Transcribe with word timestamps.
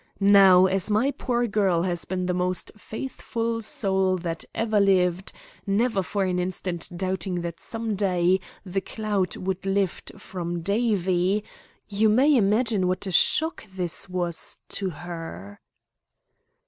Now, 0.19 0.65
as 0.65 0.89
my 0.89 1.11
poor 1.11 1.45
girl 1.45 1.83
has 1.83 2.05
been 2.05 2.25
the 2.25 2.33
most 2.33 2.71
faithful 2.75 3.61
soul 3.61 4.17
that 4.17 4.43
ever 4.55 4.79
lived, 4.79 5.31
never 5.67 6.01
for 6.01 6.23
an 6.23 6.39
instant 6.39 6.89
doubting 6.97 7.41
that 7.41 7.59
some 7.59 7.95
day 7.95 8.39
the 8.65 8.81
cloud 8.81 9.37
would 9.37 9.63
lift 9.63 10.13
from 10.19 10.61
Davie, 10.61 11.43
you 11.87 12.09
may 12.09 12.35
imagine 12.35 12.87
what 12.87 13.05
a 13.05 13.11
shock 13.11 13.63
this 13.75 14.09
was 14.09 14.57
to 14.69 14.89
her." 14.89 15.61